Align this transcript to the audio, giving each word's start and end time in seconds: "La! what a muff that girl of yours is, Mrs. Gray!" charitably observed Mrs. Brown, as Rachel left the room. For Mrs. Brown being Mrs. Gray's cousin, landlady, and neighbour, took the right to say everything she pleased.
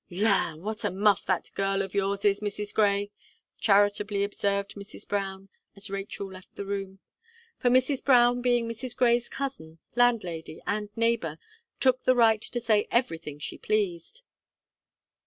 "La! 0.09 0.55
what 0.55 0.83
a 0.83 0.89
muff 0.89 1.25
that 1.27 1.51
girl 1.53 1.83
of 1.83 1.93
yours 1.93 2.25
is, 2.25 2.39
Mrs. 2.39 2.73
Gray!" 2.73 3.11
charitably 3.59 4.23
observed 4.23 4.73
Mrs. 4.73 5.07
Brown, 5.07 5.47
as 5.75 5.91
Rachel 5.91 6.25
left 6.25 6.55
the 6.55 6.65
room. 6.65 6.97
For 7.59 7.69
Mrs. 7.69 8.03
Brown 8.03 8.41
being 8.41 8.67
Mrs. 8.67 8.95
Gray's 8.97 9.29
cousin, 9.29 9.77
landlady, 9.95 10.59
and 10.65 10.89
neighbour, 10.95 11.37
took 11.79 12.03
the 12.03 12.15
right 12.15 12.41
to 12.41 12.59
say 12.59 12.87
everything 12.89 13.37
she 13.37 13.59
pleased. 13.59 14.23